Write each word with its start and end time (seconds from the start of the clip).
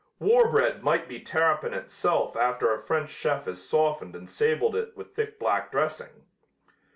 War 0.17 0.47
bread 0.49 0.81
might 0.83 1.07
be 1.07 1.19
terrapin 1.19 1.75
itself 1.75 2.35
after 2.35 2.73
a 2.73 2.79
French 2.81 3.11
chef 3.11 3.45
has 3.45 3.63
softened 3.63 4.15
and 4.15 4.27
sabled 4.27 4.75
it 4.75 4.97
with 4.97 5.13
thick 5.13 5.37
black 5.37 5.69
dressing. 5.71 6.25